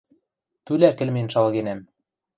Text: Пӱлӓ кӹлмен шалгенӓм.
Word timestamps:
Пӱлӓ 0.65 0.89
кӹлмен 0.97 1.27
шалгенӓм. 1.33 1.79